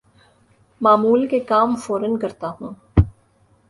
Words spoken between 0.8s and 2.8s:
معمول کے کام فورا کرتا ہوں